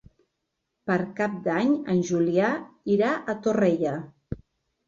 [0.91, 2.49] Per Cap d'Any en Julià
[2.97, 3.93] irà a Torrella.